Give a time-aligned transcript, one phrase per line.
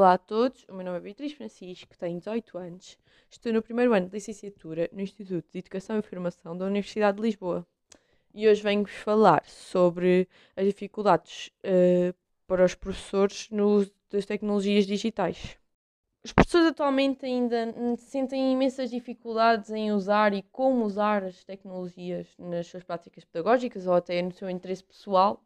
[0.00, 2.98] Olá a todos, o meu nome é Beatriz Francisco, tenho 18 anos,
[3.28, 7.22] estou no primeiro ano de licenciatura no Instituto de Educação e Formação da Universidade de
[7.22, 7.66] Lisboa
[8.32, 12.14] e hoje venho-vos falar sobre as dificuldades uh,
[12.46, 15.58] para os professores no uso das tecnologias digitais.
[16.24, 22.68] Os professores atualmente ainda sentem imensas dificuldades em usar e como usar as tecnologias nas
[22.68, 25.44] suas práticas pedagógicas ou até no seu interesse pessoal.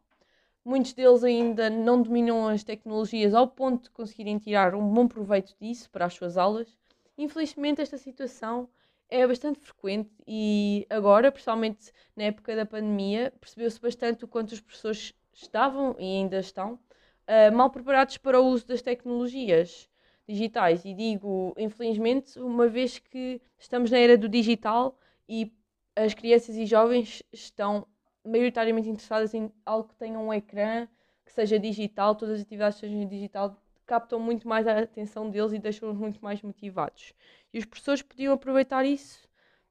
[0.65, 5.55] Muitos deles ainda não dominam as tecnologias ao ponto de conseguirem tirar um bom proveito
[5.61, 6.75] disso para as suas aulas.
[7.15, 8.67] Infelizmente, esta situação
[9.07, 14.59] é bastante frequente e agora, principalmente na época da pandemia, percebeu-se bastante o quanto os
[14.59, 19.87] professores estavam e ainda estão uh, mal preparados para o uso das tecnologias
[20.27, 20.83] digitais.
[20.83, 24.97] E digo, infelizmente, uma vez que estamos na era do digital
[25.29, 25.53] e
[25.95, 27.87] as crianças e jovens estão
[28.25, 30.87] maioritariamente interessadas em algo que tenha um ecrã,
[31.25, 33.55] que seja digital, todas as atividades sejam digital,
[33.85, 37.13] captam muito mais a atenção deles e deixam-os muito mais motivados.
[37.53, 39.27] E os professores podiam aproveitar isso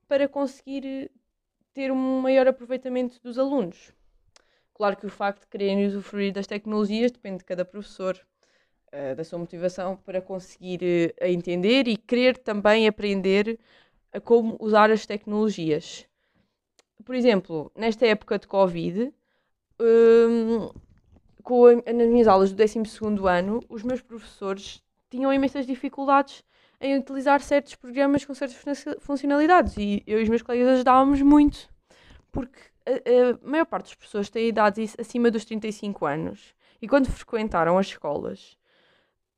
[0.06, 1.10] para conseguir eh,
[1.72, 3.92] ter um maior aproveitamento dos alunos.
[4.72, 8.18] Claro que o facto de quererem usufruir das tecnologias depende de cada professor
[8.92, 13.58] uh, da sua motivação para conseguir uh, entender e querer também aprender
[14.12, 16.06] a como usar as tecnologias.
[17.04, 19.12] Por exemplo, nesta época de Covid,
[19.80, 20.70] um,
[21.42, 22.80] com a, nas minhas aulas do 12
[23.28, 26.42] ano, os meus professores tinham imensas dificuldades
[26.80, 31.68] em utilizar certos programas com certas funcionalidades e eu e os meus colegas ajudávamos muito,
[32.32, 37.06] porque a, a maior parte das pessoas tem idades acima dos 35 anos e quando
[37.06, 38.56] frequentaram as escolas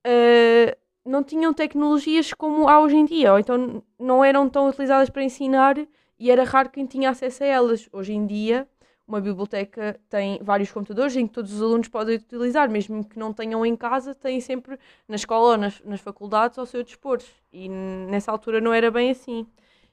[0.07, 5.09] uh, não tinham tecnologias como há hoje em dia, ou então não eram tão utilizadas
[5.09, 5.77] para ensinar
[6.19, 7.89] e era raro quem tinha acesso a elas.
[7.93, 8.69] Hoje em dia,
[9.07, 13.33] uma biblioteca tem vários computadores em que todos os alunos podem utilizar, mesmo que não
[13.33, 17.21] tenham em casa, têm sempre na escola ou nas, nas faculdades ao seu dispor.
[17.53, 19.47] E nessa altura não era bem assim.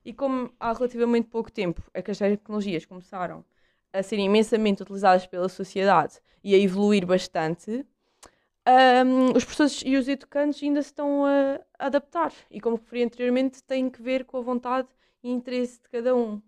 [0.03, 3.45] E como há relativamente pouco tempo é que as tecnologias começaram
[3.93, 7.85] a ser imensamente utilizadas pela sociedade e a evoluir bastante,
[8.67, 12.33] um, os professores e os educantes ainda se estão a adaptar.
[12.49, 14.87] E como referi anteriormente, tem que ver com a vontade
[15.21, 16.41] e interesse de cada um.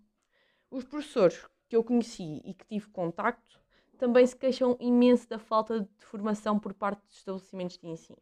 [0.70, 3.60] Os professores que eu conheci e que tive contacto
[3.98, 8.18] também se queixam imenso da falta de formação por parte dos estabelecimentos de ensino.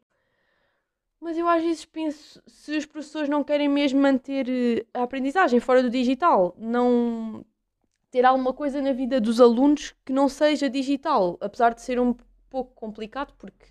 [1.20, 5.58] Mas eu às vezes penso se os professores não querem mesmo manter eh, a aprendizagem
[5.58, 7.44] fora do digital, não
[8.10, 12.14] ter alguma coisa na vida dos alunos que não seja digital, apesar de ser um
[12.50, 13.66] pouco complicado, porque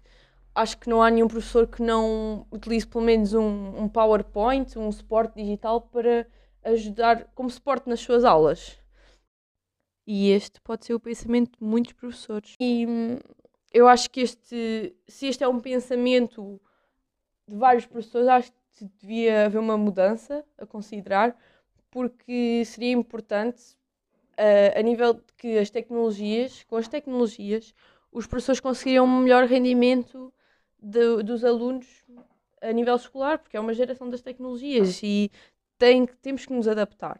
[0.56, 4.91] acho que não há nenhum professor que não utilize pelo menos um, um PowerPoint, um
[4.91, 6.28] suporte digital para
[6.64, 8.80] ajudar como suporte nas suas aulas.
[10.06, 12.56] E este pode ser o pensamento de muitos professores.
[12.59, 13.19] E hum,
[13.72, 16.62] eu acho que este, se este é um pensamento
[17.47, 21.35] de vários professores, acho que devia haver uma mudança a considerar,
[21.90, 23.75] porque seria importante,
[24.34, 27.74] uh, a nível de que as tecnologias, com as tecnologias,
[28.12, 30.34] os professores conseguiriam um melhor rendimento
[30.83, 31.88] de, dos alunos
[32.61, 35.31] a nível escolar, porque é uma geração das tecnologias e
[35.77, 37.19] tem, temos que nos adaptar.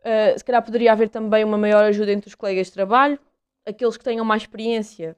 [0.00, 3.18] Uh, se calhar poderia haver também uma maior ajuda entre os colegas de trabalho,
[3.64, 5.16] aqueles que tenham mais experiência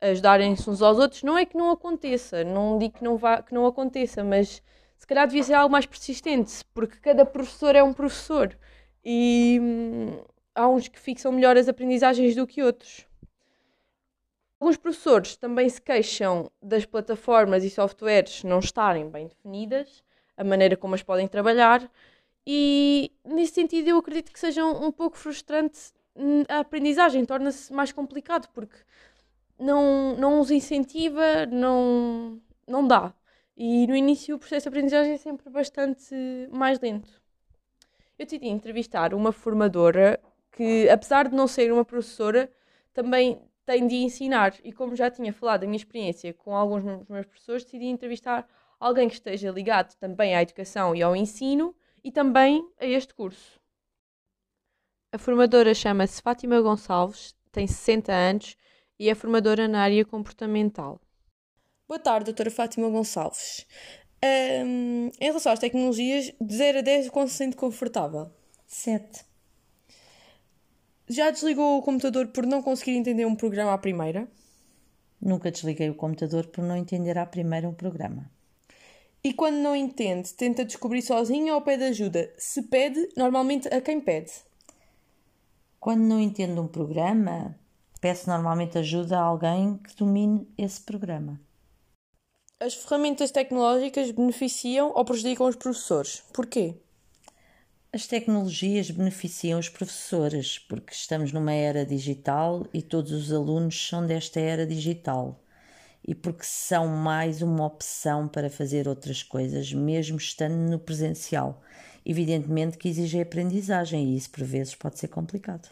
[0.00, 1.22] ajudarem-se uns aos outros.
[1.22, 4.62] Não é que não aconteça, não digo que não, vá, que não aconteça, mas
[4.98, 8.56] se calhar devia ser algo mais persistente, porque cada professor é um professor
[9.04, 10.18] e hum,
[10.54, 13.06] há uns que fixam melhor as aprendizagens do que outros.
[14.60, 20.04] Alguns professores também se queixam das plataformas e softwares não estarem bem definidas,
[20.36, 21.90] a maneira como as podem trabalhar,
[22.46, 25.78] e nesse sentido eu acredito que seja um, pouco frustrante
[26.14, 28.76] hum, a aprendizagem, torna-se mais complicado porque
[29.58, 33.14] não, não os incentiva, não, não dá.
[33.56, 36.14] E no início o processo de aprendizagem é sempre bastante
[36.50, 37.10] mais lento.
[38.18, 40.20] Eu decidi entrevistar uma formadora
[40.52, 42.52] que, apesar de não ser uma professora,
[42.92, 44.54] também tem de ensinar.
[44.64, 48.48] E como já tinha falado da minha experiência com alguns dos meus professores, decidi entrevistar
[48.78, 53.60] alguém que esteja ligado também à educação e ao ensino e também a este curso.
[55.12, 58.56] A formadora chama-se Fátima Gonçalves, tem 60 anos
[58.98, 61.00] e é formadora na área comportamental.
[61.88, 63.66] Boa tarde, doutora Fátima Gonçalves.
[64.22, 68.30] Um, em relação às tecnologias, de 0 a 10, quão se sente confortável?
[68.66, 69.29] 7.
[71.12, 74.28] Já desligou o computador por não conseguir entender um programa à primeira?
[75.20, 78.30] Nunca desliguei o computador por não entender à primeira um programa.
[79.24, 82.32] E quando não entende, tenta descobrir sozinho ou pede ajuda?
[82.38, 84.30] Se pede, normalmente a quem pede?
[85.80, 87.58] Quando não entendo um programa,
[88.00, 91.40] peço normalmente ajuda a alguém que domine esse programa.
[92.60, 96.22] As ferramentas tecnológicas beneficiam ou prejudicam os professores?
[96.32, 96.76] Porquê?
[97.92, 104.06] As tecnologias beneficiam os professores porque estamos numa era digital e todos os alunos são
[104.06, 105.42] desta era digital
[106.06, 111.62] e porque são mais uma opção para fazer outras coisas, mesmo estando no presencial.
[112.06, 115.68] Evidentemente que exige aprendizagem e isso por vezes pode ser complicado.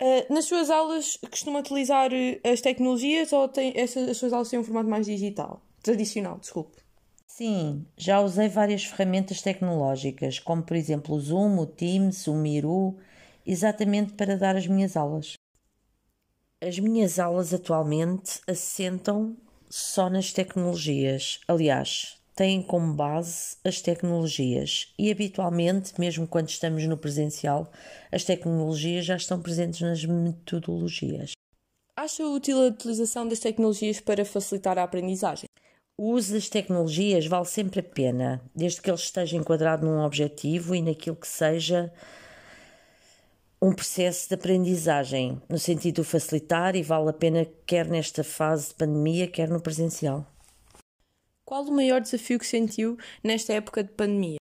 [0.00, 4.58] Uh, nas suas aulas costuma utilizar eh, as tecnologias ou tem, as suas aulas têm
[4.58, 5.62] um formato mais digital?
[5.82, 6.87] Tradicional, desculpe.
[7.30, 12.96] Sim, já usei várias ferramentas tecnológicas, como por exemplo o Zoom, o Teams, o Miru,
[13.46, 15.34] exatamente para dar as minhas aulas.
[16.60, 19.36] As minhas aulas atualmente assentam
[19.70, 21.38] só nas tecnologias.
[21.46, 27.70] Aliás, têm como base as tecnologias e habitualmente, mesmo quando estamos no presencial,
[28.10, 31.32] as tecnologias já estão presentes nas metodologias.
[31.94, 35.47] Acha útil a utilização das tecnologias para facilitar a aprendizagem?
[36.00, 40.72] O uso das tecnologias vale sempre a pena, desde que ele esteja enquadrado num objetivo
[40.72, 41.92] e naquilo que seja
[43.60, 48.68] um processo de aprendizagem, no sentido de facilitar e vale a pena quer nesta fase
[48.68, 50.24] de pandemia, quer no presencial.
[51.44, 54.38] Qual o maior desafio que sentiu nesta época de pandemia?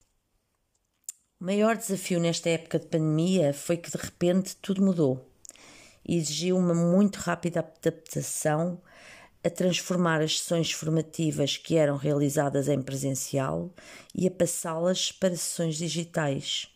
[1.38, 5.30] O maior desafio nesta época de pandemia foi que de repente tudo mudou
[6.08, 8.82] exigiu uma muito rápida adaptação
[9.44, 13.74] a transformar as sessões formativas que eram realizadas em presencial
[14.14, 16.68] e a passá-las para sessões digitais,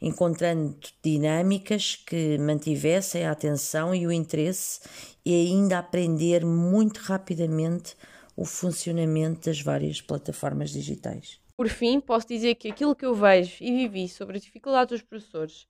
[0.00, 4.80] encontrando dinâmicas que mantivessem a atenção e o interesse
[5.24, 7.94] e ainda aprender muito rapidamente
[8.34, 11.40] o funcionamento das várias plataformas digitais.
[11.56, 15.02] Por fim, posso dizer que aquilo que eu vejo e vivi sobre as dificuldades dos
[15.02, 15.66] professores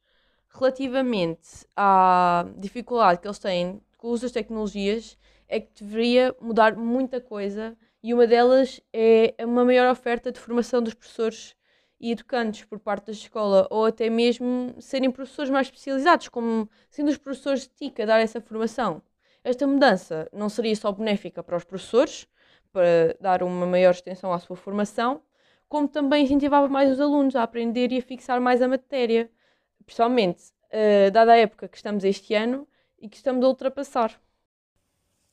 [0.53, 5.17] relativamente à dificuldade que eles têm com o uso das tecnologias
[5.49, 10.83] é que deveria mudar muita coisa e uma delas é uma maior oferta de formação
[10.83, 11.57] dos professores
[11.99, 17.09] e educantes por parte da escola ou até mesmo serem professores mais especializados, como sendo
[17.09, 19.03] os professores de TIC a dar essa formação.
[19.43, 22.27] Esta mudança não seria só benéfica para os professores,
[22.73, 25.23] para dar uma maior extensão à sua formação,
[25.69, 29.31] como também incentivava mais os alunos a aprender e a fixar mais a matéria,
[29.85, 34.21] principalmente uh, dada a época que estamos este ano e que estamos a ultrapassar.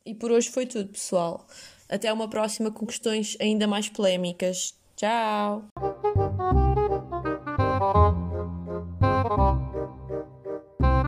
[0.06, 1.46] E por hoje foi tudo, pessoal.
[1.90, 4.74] Até uma próxima com questões ainda mais polémicas.
[4.96, 5.66] Tchau!